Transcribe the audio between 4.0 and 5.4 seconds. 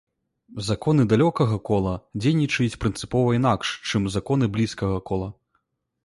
законы блізкага кола.